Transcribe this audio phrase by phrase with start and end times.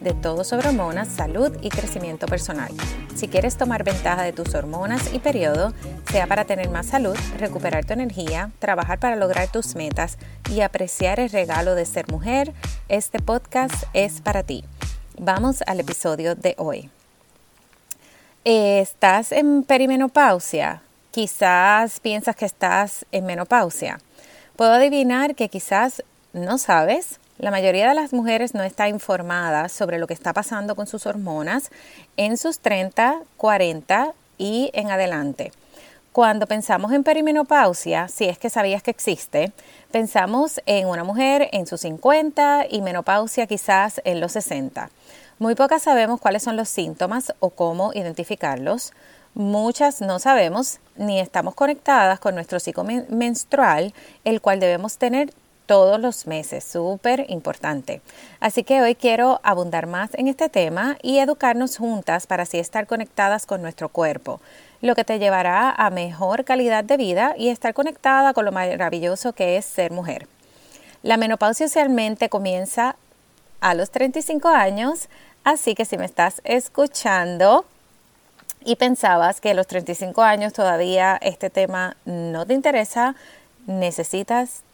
[0.00, 2.70] de todo sobre hormonas, salud y crecimiento personal.
[3.14, 5.72] Si quieres tomar ventaja de tus hormonas y periodo,
[6.10, 10.18] sea para tener más salud, recuperar tu energía, trabajar para lograr tus metas
[10.50, 12.52] y apreciar el regalo de ser mujer,
[12.88, 14.64] este podcast es para ti.
[15.18, 16.90] Vamos al episodio de hoy.
[18.44, 20.80] ¿Estás en perimenopausia?
[21.10, 24.00] Quizás piensas que estás en menopausia.
[24.56, 27.18] Puedo adivinar que quizás no sabes.
[27.40, 31.06] La mayoría de las mujeres no está informada sobre lo que está pasando con sus
[31.06, 31.70] hormonas
[32.18, 35.50] en sus 30, 40 y en adelante.
[36.12, 39.52] Cuando pensamos en perimenopausia, si es que sabías que existe,
[39.90, 44.90] pensamos en una mujer en sus 50 y menopausia quizás en los 60.
[45.38, 48.92] Muy pocas sabemos cuáles son los síntomas o cómo identificarlos.
[49.32, 53.94] Muchas no sabemos ni estamos conectadas con nuestro ciclo menstrual,
[54.24, 55.32] el cual debemos tener
[55.70, 58.02] todos los meses, súper importante.
[58.40, 62.88] Así que hoy quiero abundar más en este tema y educarnos juntas para así estar
[62.88, 64.40] conectadas con nuestro cuerpo,
[64.80, 69.32] lo que te llevará a mejor calidad de vida y estar conectada con lo maravilloso
[69.32, 70.26] que es ser mujer.
[71.04, 72.96] La menopausia usualmente comienza
[73.60, 75.08] a los 35 años,
[75.44, 77.64] así que si me estás escuchando,
[78.64, 83.14] y pensabas que a los 35 años todavía este tema no te interesa,
[83.68, 84.64] necesitas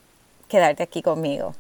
[0.49, 1.55] quedarte aquí conmigo.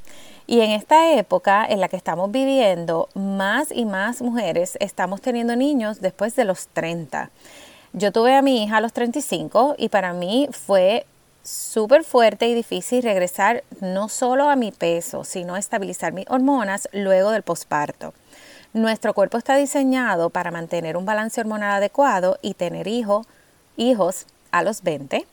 [0.47, 5.57] Y en esta época en la que estamos viviendo, más y más mujeres estamos teniendo
[5.57, 7.31] niños después de los 30.
[7.93, 11.05] Yo tuve a mi hija a los 35 y para mí fue
[11.43, 16.89] súper fuerte y difícil regresar no solo a mi peso, sino a estabilizar mis hormonas
[16.93, 18.13] luego del posparto.
[18.73, 24.83] Nuestro cuerpo está diseñado para mantener un balance hormonal adecuado y tener hijos a los
[24.83, 25.27] 20.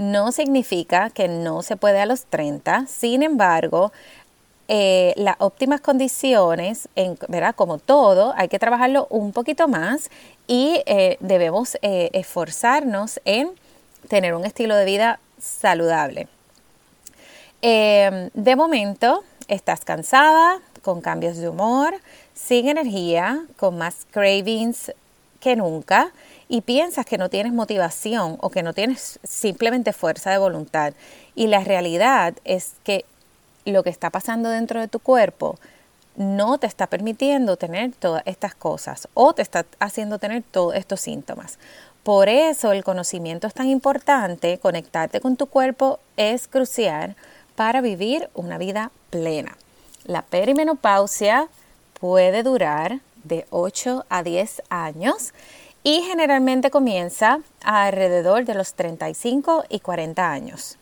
[0.00, 2.86] No significa que no se puede a los 30.
[2.86, 3.92] Sin embargo,
[4.66, 7.18] eh, las óptimas condiciones, en,
[7.54, 10.08] como todo, hay que trabajarlo un poquito más
[10.46, 13.50] y eh, debemos eh, esforzarnos en
[14.08, 16.28] tener un estilo de vida saludable.
[17.60, 21.92] de momento, estás cansada, con cambios de humor,
[22.32, 24.92] sin energía, con más cravings
[25.40, 26.10] que nunca
[26.50, 30.94] y piensas que no tienes motivación o que no tienes simplemente fuerza de voluntad.
[31.36, 33.04] Y la realidad es que
[33.64, 35.60] lo que está pasando dentro de tu cuerpo
[36.16, 41.00] no te está permitiendo tener todas estas cosas o te está haciendo tener todos estos
[41.00, 41.60] síntomas.
[42.02, 47.14] Por eso el conocimiento es tan importante, conectarte con tu cuerpo es crucial
[47.54, 49.56] para vivir una vida plena.
[50.02, 51.46] La perimenopausia
[52.00, 55.32] puede durar de 8 a 10 años
[55.82, 60.76] y generalmente comienza alrededor de los 35 y 40 años.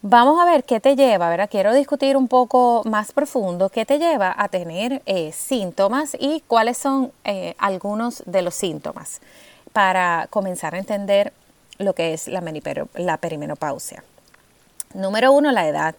[0.00, 1.48] Vamos a ver qué te lleva, ¿verdad?
[1.50, 6.78] Quiero discutir un poco más profundo qué te lleva a tener eh, síntomas y cuáles
[6.78, 9.20] son eh, algunos de los síntomas
[9.72, 11.32] para comenzar a entender
[11.78, 12.42] lo que es la,
[12.94, 14.04] la perimenopausia.
[14.94, 15.94] Número uno, la edad.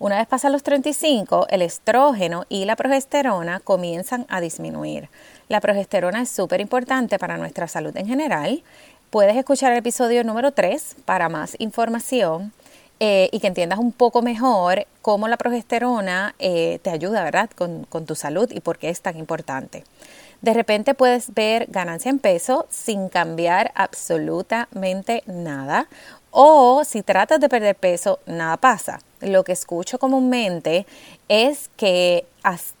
[0.00, 5.08] Una vez pasan los 35, el estrógeno y la progesterona comienzan a disminuir.
[5.48, 8.62] La progesterona es súper importante para nuestra salud en general.
[9.10, 12.52] Puedes escuchar el episodio número 3 para más información
[13.00, 17.84] eh, y que entiendas un poco mejor cómo la progesterona eh, te ayuda, ¿verdad?, con,
[17.84, 19.82] con tu salud y por qué es tan importante.
[20.42, 25.88] De repente puedes ver ganancia en peso sin cambiar absolutamente nada
[26.40, 29.00] o si tratas de perder peso, nada pasa.
[29.20, 30.86] Lo que escucho comúnmente
[31.26, 32.26] es que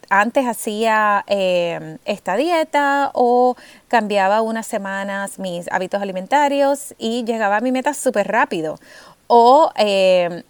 [0.08, 3.56] antes hacía em, esta dieta o
[3.88, 8.78] cambiaba unas semanas mis hábitos alimentarios y llegaba a mi meta súper rápido.
[9.26, 10.44] O em,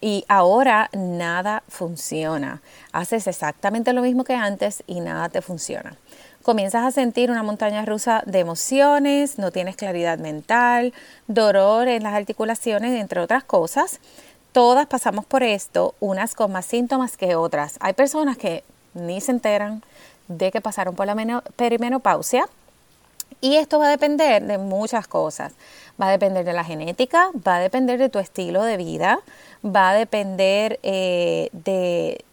[0.00, 2.62] y ahora nada funciona.
[2.90, 5.94] Haces exactamente lo mismo que antes y nada te funciona
[6.46, 10.94] comienzas a sentir una montaña rusa de emociones, no tienes claridad mental,
[11.26, 13.98] dolor en las articulaciones, entre otras cosas.
[14.52, 17.78] Todas pasamos por esto, unas con más síntomas que otras.
[17.80, 18.62] Hay personas que
[18.94, 19.82] ni se enteran
[20.28, 22.48] de que pasaron por la perimenopausia
[23.40, 25.52] y esto va a depender de muchas cosas.
[26.00, 29.18] Va a depender de la genética, va a depender de tu estilo de vida,
[29.64, 32.24] va a depender eh, de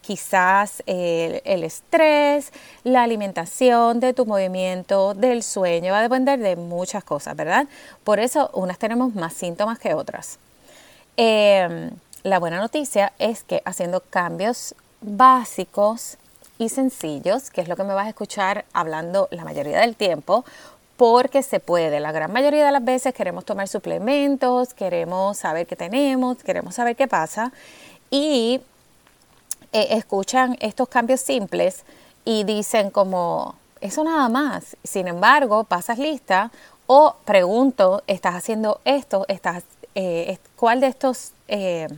[0.00, 2.52] quizás el, estrés,
[2.84, 7.66] la alimentación, de tu movimiento, del sueño, va a depender de muchas cosas, ¿verdad?
[8.04, 10.38] Por eso unas tenemos más síntomas que otras.
[11.16, 11.90] Eh,
[12.22, 16.18] la buena noticia es que haciendo cambios básicos
[16.58, 20.44] y sencillos, que es lo que me vas a escuchar hablando la mayoría del tiempo,
[20.96, 22.00] porque se puede.
[22.00, 26.96] La gran mayoría de las veces queremos tomar suplementos, queremos saber qué tenemos, queremos saber
[26.96, 27.52] qué pasa
[28.10, 28.60] y
[29.76, 31.84] eh, escuchan estos cambios simples
[32.24, 34.76] y dicen como, eso nada más.
[34.82, 36.50] Sin embargo, pasas lista
[36.86, 39.26] o pregunto, ¿estás haciendo esto?
[39.28, 39.64] ¿Estás,
[39.94, 41.32] eh, ¿Cuál de estos...
[41.48, 41.88] Eh,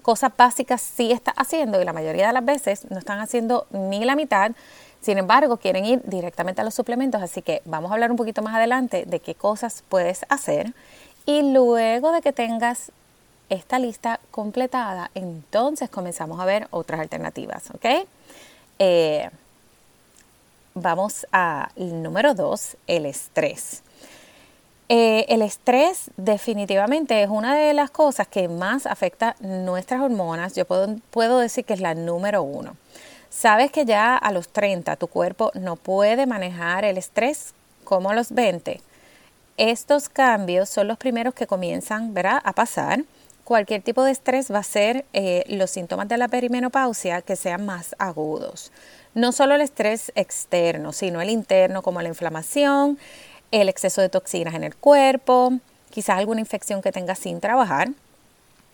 [0.00, 4.04] cosas básicas sí está haciendo y la mayoría de las veces no están haciendo ni
[4.04, 4.52] la mitad.
[5.00, 8.42] Sin embargo, quieren ir directamente a los suplementos, así que vamos a hablar un poquito
[8.42, 10.74] más adelante de qué cosas puedes hacer.
[11.24, 12.92] Y luego de que tengas
[13.48, 18.06] esta lista completada, entonces comenzamos a ver otras alternativas, ¿ok?
[18.78, 19.30] Eh,
[20.74, 23.82] vamos al número dos, el estrés.
[24.88, 30.54] Eh, el estrés definitivamente es una de las cosas que más afecta nuestras hormonas.
[30.54, 32.76] Yo puedo, puedo decir que es la número uno.
[33.30, 38.14] Sabes que ya a los 30 tu cuerpo no puede manejar el estrés como a
[38.14, 38.80] los 20.
[39.56, 43.04] Estos cambios son los primeros que comienzan a pasar.
[43.44, 47.66] Cualquier tipo de estrés va a ser eh, los síntomas de la perimenopausia que sean
[47.66, 48.72] más agudos.
[49.14, 52.98] No solo el estrés externo, sino el interno como la inflamación,
[53.50, 55.52] el exceso de toxinas en el cuerpo,
[55.90, 57.90] quizás alguna infección que tenga sin trabajar.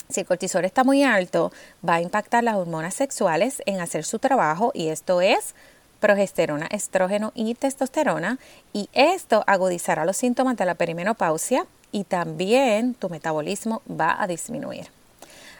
[0.08, 1.52] Si el cortisol está muy alto,
[1.86, 5.56] va a impactar las hormonas sexuales en hacer su trabajo y esto es
[5.98, 8.38] progesterona, estrógeno y testosterona
[8.72, 14.88] y esto agudizará los síntomas de la perimenopausia y también tu metabolismo va a disminuir.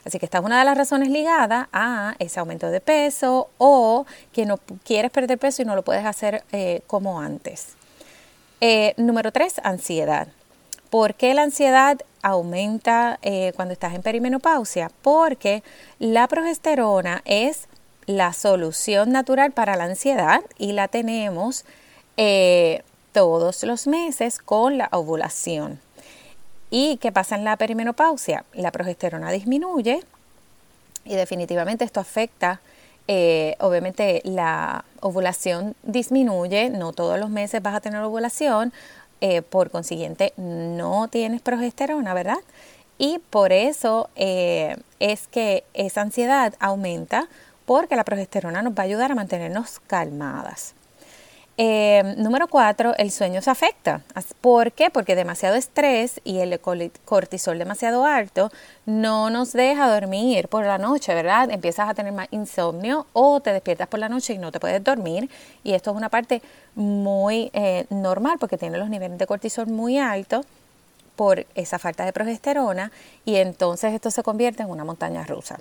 [0.04, 4.06] Así que esta es una de las razones ligadas a ese aumento de peso o
[4.32, 7.74] que no quieres perder peso y no lo puedes hacer eh, como antes.
[8.60, 10.28] Eh, número tres, ansiedad.
[10.88, 14.90] ¿Por qué la ansiedad aumenta eh, cuando estás en perimenopausia?
[15.02, 15.62] Porque
[15.98, 17.68] la progesterona es
[18.06, 21.64] la solución natural para la ansiedad y la tenemos
[23.12, 25.80] todos los meses con la ovulación.
[26.70, 28.44] ¿Y qué pasa en la perimenopausia?
[28.52, 30.02] La progesterona disminuye
[31.04, 32.60] y definitivamente esto afecta
[33.12, 38.72] eh, obviamente la ovulación disminuye, no todos los meses vas a tener ovulación,
[39.20, 42.38] eh, por consiguiente no tienes progesterona, ¿verdad?
[42.98, 47.26] Y por eso eh, es que esa ansiedad aumenta
[47.66, 50.74] porque la progesterona nos va a ayudar a mantenernos calmadas.
[51.62, 54.00] Eh, número cuatro, el sueño se afecta.
[54.40, 54.88] ¿Por qué?
[54.88, 58.50] Porque demasiado estrés y el cortisol demasiado alto
[58.86, 61.50] no nos deja dormir por la noche, ¿verdad?
[61.50, 64.82] Empiezas a tener más insomnio o te despiertas por la noche y no te puedes
[64.82, 65.28] dormir.
[65.62, 66.40] Y esto es una parte
[66.76, 70.46] muy eh, normal porque tiene los niveles de cortisol muy altos
[71.14, 72.90] por esa falta de progesterona
[73.26, 75.58] y entonces esto se convierte en una montaña rusa.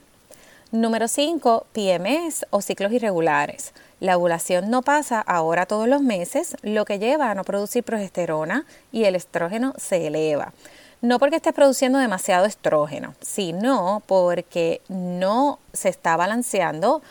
[0.71, 3.73] Número 5, PMS o ciclos irregulares.
[3.99, 8.65] La ovulación no pasa ahora todos los meses, lo que lleva a no producir progesterona
[8.91, 10.53] y el estrógeno se eleva.
[11.01, 17.01] No porque estés produciendo demasiado estrógeno, sino porque no se está balanceando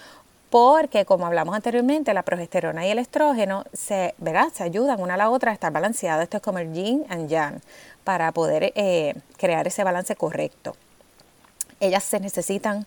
[0.50, 4.14] porque como hablamos anteriormente, la progesterona y el estrógeno se,
[4.54, 6.22] se ayudan una a la otra a estar balanceados.
[6.22, 7.60] Esto es como el yin and yang
[8.04, 10.76] para poder eh, crear ese balance correcto.
[11.80, 12.86] Ellas se necesitan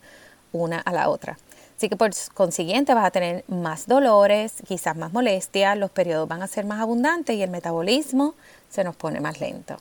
[0.52, 1.38] una a la otra.
[1.76, 6.42] Así que por consiguiente vas a tener más dolores, quizás más molestias, los periodos van
[6.42, 8.34] a ser más abundantes y el metabolismo
[8.70, 9.76] se nos pone más lento.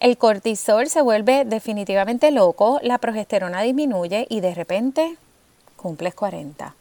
[0.00, 5.16] El cortisol se vuelve definitivamente loco, la progesterona disminuye y de repente
[5.76, 6.74] cumples 40.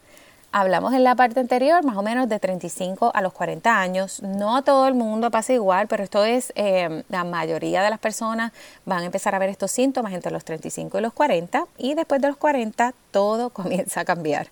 [0.54, 4.22] Hablamos en la parte anterior más o menos de 35 a los 40 años.
[4.24, 8.54] No todo el mundo pasa igual, pero esto es, eh, la mayoría de las personas
[8.86, 12.22] van a empezar a ver estos síntomas entre los 35 y los 40 y después
[12.22, 14.48] de los 40 todo comienza a cambiar.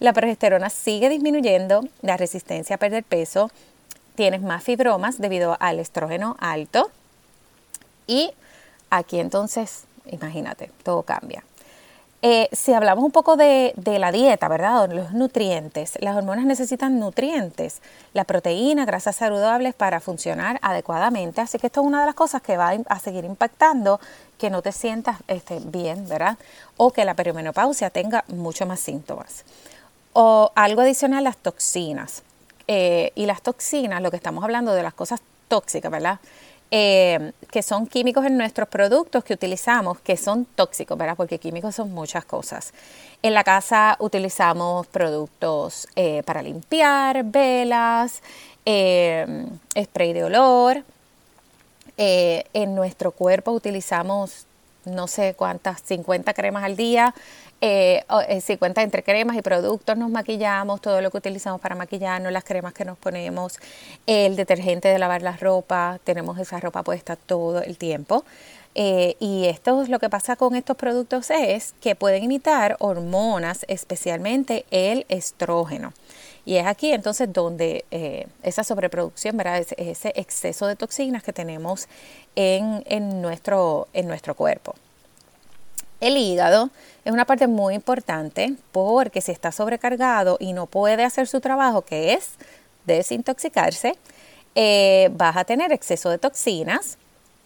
[0.00, 3.50] La progesterona sigue disminuyendo, la resistencia a perder peso,
[4.16, 6.90] tienes más fibromas debido al estrógeno alto
[8.06, 8.32] y
[8.90, 11.42] aquí entonces, imagínate, todo cambia.
[12.20, 14.90] Eh, si hablamos un poco de, la dieta, ¿verdad?
[14.90, 15.96] Los nutrientes.
[16.00, 17.80] Las hormonas necesitan nutrientes,
[18.12, 21.40] la proteína, grasas saludables para funcionar adecuadamente.
[21.40, 24.00] Así que esto es una de las cosas que va a seguir impactando
[24.36, 26.38] que no te sientas este, bien, ¿verdad?
[26.76, 29.44] O que la perimenopausia tenga muchos más síntomas.
[30.12, 32.24] O algo adicional, las toxinas.
[32.66, 36.18] Eh, y las toxinas, lo que estamos hablando de las cosas tóxicas, ¿verdad?
[36.70, 41.16] Eh, que son químicos en nuestros productos que utilizamos, que son tóxicos, ¿verdad?
[41.16, 42.74] Porque químicos son muchas cosas.
[43.22, 48.22] En la casa utilizamos productos eh, para limpiar, velas,
[48.66, 49.46] eh,
[49.80, 50.84] spray de olor.
[51.96, 54.47] en nuestro cuerpo utilizamos
[54.84, 57.14] no sé cuántas, 50 cremas al día,
[57.60, 58.04] eh,
[58.40, 62.44] 50 eh, entre cremas y productos nos maquillamos, todo lo que utilizamos para maquillarnos, las
[62.44, 63.58] cremas que nos ponemos,
[64.06, 68.24] el detergente de lavar la ropa, tenemos esa ropa puesta todo el tiempo.
[68.74, 73.64] Eh, y esto es lo que pasa con estos productos es que pueden imitar hormonas,
[73.66, 75.92] especialmente el estrógeno.
[76.48, 79.66] Y es aquí entonces donde eh, esa sobreproducción, ¿verdad?
[79.76, 81.88] Ese, exceso de toxinas que tenemos
[82.36, 84.74] en, en, nuestro, en nuestro cuerpo.
[86.00, 86.70] El hígado
[87.04, 91.82] es una parte muy importante porque si está sobrecargado y no puede hacer su trabajo,
[91.82, 92.30] que es
[92.86, 93.96] desintoxicarse,
[94.54, 96.96] eh, vas a tener exceso de toxinas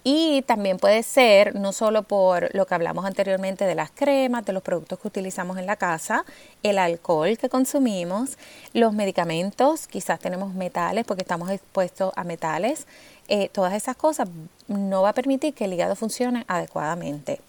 [0.05, 4.53] y también puede ser no solo por lo que hablamos anteriormente de las cremas, de
[4.53, 6.25] los productos que utilizamos en la casa,
[6.63, 8.37] el alcohol que consumimos,
[8.73, 12.87] los medicamentos, quizás tenemos metales porque estamos expuestos a metales,
[13.29, 14.29] eh, todas esas cosas
[14.67, 17.41] no va a permitir que el hígado funcione adecuadamente.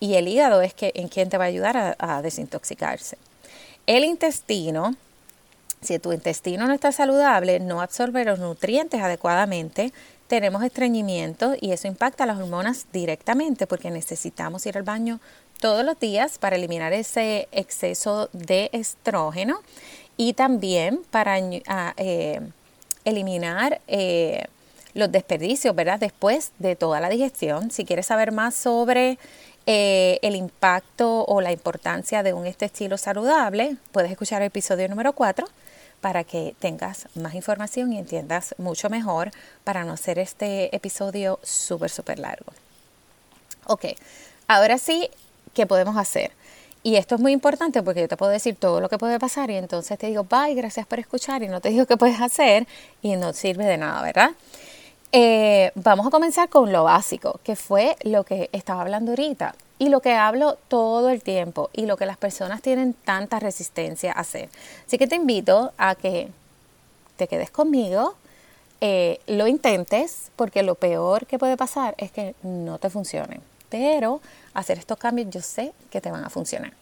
[0.00, 3.18] Y el hígado es que, en quien te va a ayudar a, desintoxicarse.
[3.86, 4.94] El intestino,
[5.80, 9.92] si tu intestino no está saludable, no absorbe los nutrientes adecuadamente,
[10.28, 15.20] tenemos estreñimiento y eso impacta las hormonas directamente porque necesitamos ir al baño
[15.60, 19.60] todos los días para eliminar ese exceso de estrógeno
[20.16, 22.40] y también para eh,
[23.04, 24.44] eliminar eh,
[24.94, 25.98] los desperdicios, ¿verdad?
[25.98, 27.70] Después de toda la digestión.
[27.70, 29.18] Si quieres saber más sobre
[29.66, 34.88] eh, el impacto o la importancia de un este estilo saludable, puedes escuchar el episodio
[34.88, 35.46] número 4
[36.00, 39.30] para que tengas más información y entiendas mucho mejor
[39.64, 42.52] para no hacer este episodio súper, súper largo.
[43.66, 43.86] Ok,
[44.46, 45.10] ahora sí,
[45.54, 46.32] ¿qué podemos hacer?
[46.82, 49.50] Y esto es muy importante porque yo te puedo decir todo lo que puede pasar
[49.50, 52.66] y entonces te digo, bye, gracias por escuchar y no te digo qué puedes hacer
[53.02, 54.30] y no sirve de nada, ¿verdad?
[55.10, 59.88] Eh, vamos a comenzar con lo básico, que fue lo que estaba hablando ahorita y
[59.88, 64.20] lo que hablo todo el tiempo y lo que las personas tienen tanta resistencia a
[64.20, 64.48] hacer.
[64.86, 66.28] Así que te invito a que
[67.16, 68.14] te quedes conmigo,
[68.80, 73.40] eh, lo intentes, porque lo peor que puede pasar es que no te funcione.
[73.68, 74.20] Pero
[74.54, 76.72] hacer estos cambios yo sé que te van a funcionar.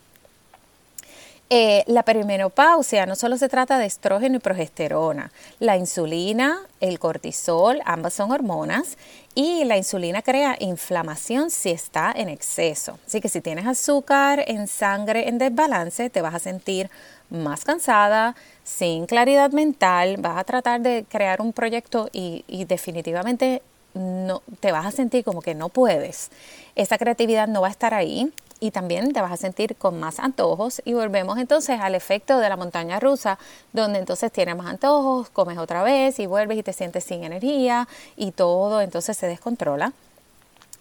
[1.49, 7.81] Eh, la perimenopausia no solo se trata de estrógeno y progesterona, la insulina, el cortisol,
[7.85, 8.99] ambas son hormonas
[9.37, 12.99] y la insulina crea inflamación si está en exceso.
[13.07, 16.91] Así que si tienes azúcar en sangre en desbalance, te vas a sentir
[17.31, 18.35] más cansada,
[18.65, 23.63] sin claridad mental, vas a tratar de crear un proyecto y, definitivamente
[23.95, 26.31] no, te vas a sentir como que no puedes.
[26.75, 30.19] Esa creatividad no va a estar ahí y también te vas a sentir con más
[30.19, 33.39] antojos y volvemos entonces al efecto de la montaña rusa
[33.73, 37.87] donde entonces tienes más antojos, comes otra vez y vuelves y te sientes sin energía
[38.17, 39.93] y todo entonces se descontrola.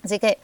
[0.03, 0.37] Así que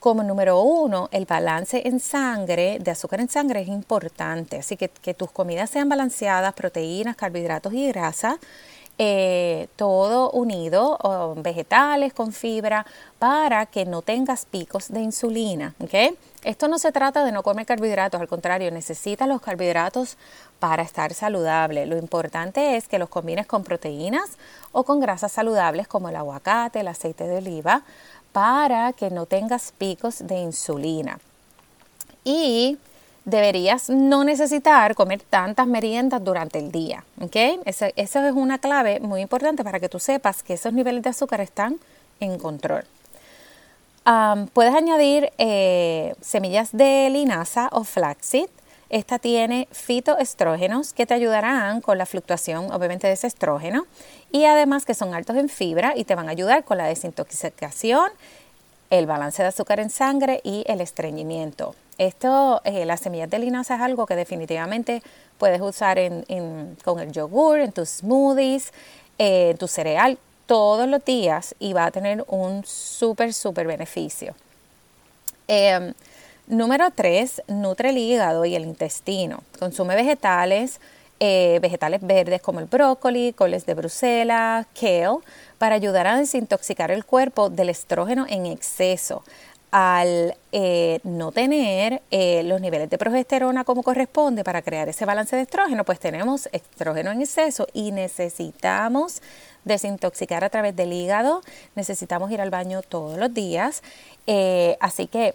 [0.00, 4.58] como número uno, el balance en sangre, de azúcar en sangre es importante.
[4.58, 8.38] Así que que tus comidas sean balanceadas, proteínas, carbohidratos y grasa
[8.96, 12.86] eh, todo unido, vegetales con fibra,
[13.18, 15.74] para que no tengas picos de insulina.
[15.80, 16.16] ¿okay?
[16.44, 20.18] Esto no se trata de no comer carbohidratos, al contrario, necesitas los carbohidratos
[20.60, 21.86] para estar saludable.
[21.86, 24.36] Lo importante es que los combines con proteínas
[24.70, 27.82] o con grasas saludables como el aguacate, el aceite de oliva,
[28.32, 31.18] para que no tengas picos de insulina.
[32.24, 32.78] Y
[33.24, 37.04] deberías no necesitar comer tantas meriendas durante el día.
[37.20, 37.36] ¿ok?
[37.64, 41.40] Esa, es una clave muy importante para que tú sepas que esos niveles de azúcar
[41.40, 41.78] están
[42.20, 42.84] en control.
[44.52, 48.48] Puedes añadir eh, semillas de linaza o flaxseed.
[48.90, 53.86] Esta tiene fitoestrógenos que te ayudarán con la fluctuación, obviamente, de ese estrógeno
[54.30, 58.10] y además que son altos en fibra y te van a ayudar con la desintoxicación,
[58.90, 61.74] el balance de azúcar en sangre y el estreñimiento.
[61.96, 65.02] Esto, eh, las semillas de linaza es algo que definitivamente
[65.38, 65.98] puedes usar
[66.84, 68.72] con el yogur, en tus smoothies,
[69.18, 74.34] eh, en tu cereal todos los días y va a tener un súper, súper beneficio.
[75.48, 75.94] Em,
[76.46, 79.42] número 3, nutre el hígado y el intestino.
[79.58, 80.80] Consume vegetales,
[81.20, 85.18] eh, vegetales verdes como el brócoli, coles de Bruselas, kale,
[85.58, 89.22] para ayudar a desintoxicar el cuerpo del estrógeno en exceso
[89.76, 95.34] al eh, no tener eh, los niveles de progesterona como corresponde para crear ese balance
[95.34, 99.20] de estrógeno, pues tenemos estrógeno en exceso y necesitamos
[99.64, 101.42] desintoxicar a través del hígado,
[101.74, 103.82] necesitamos ir al baño todos los días.
[104.28, 105.34] Eh, así que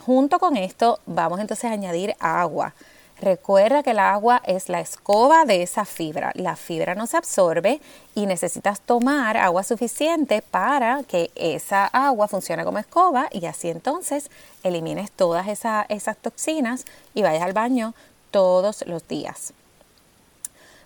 [0.00, 2.74] junto con esto vamos entonces a añadir agua.
[3.20, 6.30] Recuerda que el agua es la escoba de esa fibra.
[6.34, 7.80] La fibra no se absorbe
[8.14, 14.30] y necesitas tomar agua suficiente para que esa agua funcione como escoba y así entonces
[14.62, 17.92] elimines todas esas toxinas y vayas al baño
[18.30, 19.52] todos los días.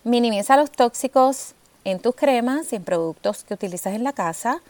[0.04, 4.62] Minimiza los tóxicos en tus cremas y en productos que utilizas en la casa.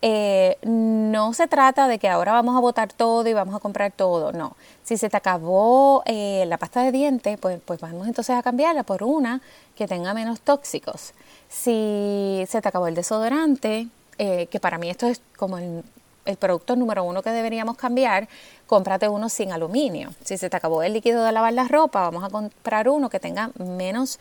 [0.00, 3.90] Eh, no se trata de que ahora vamos a botar todo y vamos a comprar
[3.90, 4.56] todo, no.
[4.84, 8.84] Si se te acabó eh, la pasta de dientes, pues, pues vamos entonces a cambiarla
[8.84, 9.40] por una
[9.76, 11.14] que tenga menos tóxicos.
[11.48, 13.88] Si se te acabó el desodorante,
[14.18, 15.82] eh, que para mí esto es como el,
[16.26, 18.28] el, producto número uno que deberíamos cambiar,
[18.68, 20.10] cómprate uno sin aluminio.
[20.24, 23.18] Si se te acabó el líquido de lavar la ropa, vamos a comprar uno que
[23.18, 24.20] tenga menos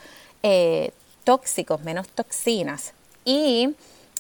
[1.24, 2.94] tóxicos, menos toxinas.
[3.26, 3.76] Y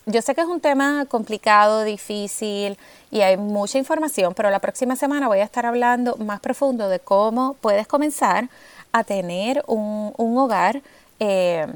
[0.07, 2.77] yo sé que es un tema complicado, difícil
[3.11, 6.99] y hay mucha información, pero la próxima semana voy a estar hablando más profundo de
[6.99, 8.47] cómo puedes comenzar
[8.93, 10.81] a tener un, hogar
[11.19, 11.67] eh,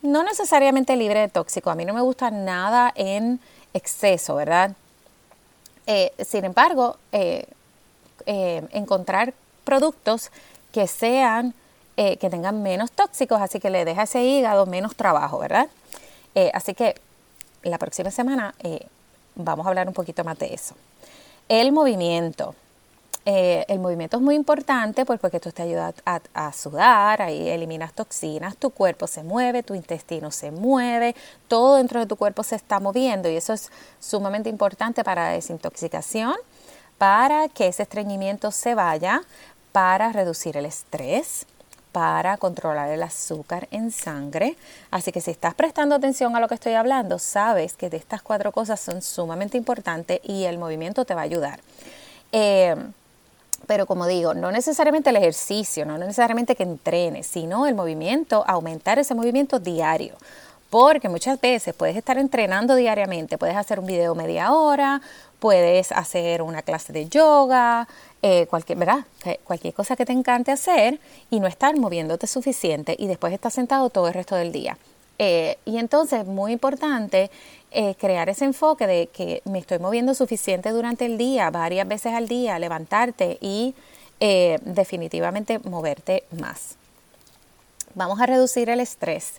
[0.00, 1.70] no necesariamente libre de tóxico.
[1.70, 3.40] A mí no me gusta nada en
[3.74, 4.76] exceso, ¿verdad?
[5.88, 7.48] Eh, sin embargo, eh,
[8.26, 9.34] encontrar
[9.64, 10.30] productos
[10.70, 11.52] que sean,
[11.96, 15.68] que tengan menos tóxicos, así que le deja ese hígado menos trabajo, ¿verdad?
[16.54, 16.94] así que
[17.62, 18.86] la próxima semana eh,
[19.34, 20.74] vamos a hablar un poquito más de eso.
[21.48, 22.54] El movimiento.
[23.24, 27.92] Eh, el movimiento es muy importante pues, porque esto te ayuda a, sudar, ahí eliminas
[27.92, 31.14] toxinas, tu cuerpo se mueve, tu intestino se mueve,
[31.46, 35.34] todo dentro de tu cuerpo se está moviendo y eso es sumamente importante para la
[35.34, 36.34] desintoxicación,
[36.98, 39.22] para que ese estreñimiento se vaya,
[39.70, 41.46] para reducir el estrés,
[41.92, 44.56] para controlar el azúcar en sangre.
[44.90, 48.22] Así que si estás prestando atención a lo que estoy hablando, sabes que de estas
[48.22, 51.60] cuatro cosas son sumamente importantes y el movimiento te va a ayudar.
[52.32, 52.74] Eh,
[53.66, 58.98] pero como digo, no necesariamente el ejercicio, no necesariamente que entrenes, sino el movimiento, aumentar
[58.98, 60.16] ese movimiento diario.
[60.70, 65.02] Porque muchas veces puedes estar entrenando diariamente, puedes hacer un video media hora,
[65.38, 67.86] puedes hacer una clase de yoga,
[68.24, 69.04] eh, cualquier, ¿verdad?
[69.42, 73.90] cualquier cosa que te encante hacer y no estar moviéndote suficiente y después estar sentado
[73.90, 74.78] todo el resto del día.
[75.18, 77.32] Eh, y entonces, muy importante
[77.72, 82.14] eh, crear ese enfoque de que me estoy moviendo suficiente durante el día, varias veces
[82.14, 83.74] al día, levantarte y
[84.64, 86.76] definitivamente moverte más.
[87.96, 89.32] Vamos a reducir el estrés.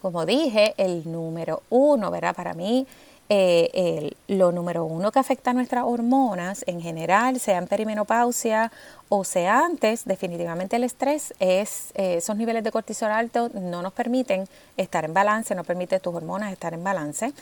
[0.00, 2.34] Como dije, el número uno, ¿verdad?
[2.34, 2.86] Para mí,
[3.32, 8.72] eh, lo número uno que afecta a nuestras hormonas en general, sea en perimenopausia
[9.08, 13.92] o sea antes, definitivamente el estrés es, eh, esos niveles de cortisol alto no nos
[13.92, 17.32] permiten estar en balance, no permite tus hormonas estar en balance.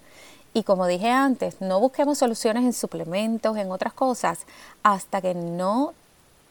[0.53, 4.39] Y como dije antes, no busquemos soluciones en suplementos, en otras cosas,
[4.83, 5.93] hasta que no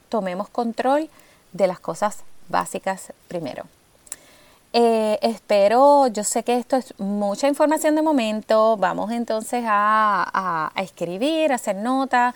[0.09, 1.09] tomemos control
[1.53, 3.65] de las cosas básicas primero.
[4.77, 11.53] Eh, espero, yo sé que esto es mucha información de momento, vamos entonces a, escribir,
[11.53, 12.35] a hacer notas,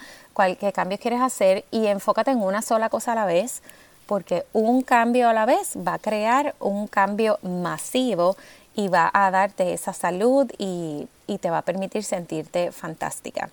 [0.57, 3.61] qué cambios quieres hacer y enfócate en una sola cosa a la vez,
[4.05, 8.37] porque un cambio a la vez va a crear un cambio masivo
[8.73, 13.49] y va a darte esa salud y, y te va a permitir sentirte fantástica.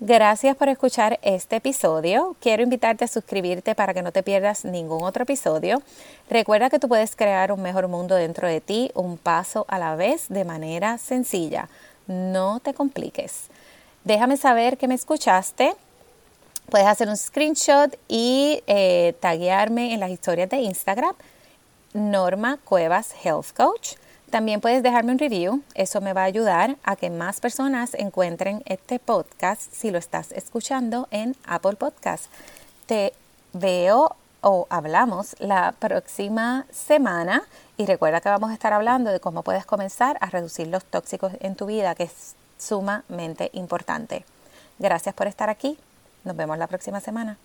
[0.00, 2.36] Gracias por escuchar este episodio.
[2.40, 5.82] Quiero invitarte a suscribirte para que no te pierdas ningún otro episodio.
[6.30, 9.96] Recuerda que tú puedes crear un mejor mundo dentro de ti, un paso a la
[9.96, 11.68] vez, de manera sencilla.
[12.06, 13.48] No te compliques.
[14.04, 15.74] Déjame saber que me escuchaste.
[16.70, 21.14] Puedes hacer un screenshot y eh, taguearme en las historias de Instagram,
[21.92, 23.94] Norma Cuevas Health Coach.
[24.30, 28.62] También puedes dejarme un review, eso me va a ayudar a que más personas encuentren
[28.66, 32.26] este podcast si lo estás escuchando en Apple Podcast.
[32.84, 33.14] Te
[33.54, 37.42] veo o hablamos la próxima semana
[37.78, 41.32] y recuerda que vamos a estar hablando de cómo puedes comenzar a reducir los tóxicos
[41.40, 44.26] en tu vida, que es sumamente importante.
[44.78, 45.78] Gracias por estar aquí.
[46.24, 47.38] Nos vemos la próxima semana.